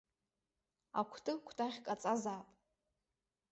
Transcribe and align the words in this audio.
Акәты 0.99 1.31
кәтаӷьк 1.45 1.85
аҵазаап. 1.93 2.47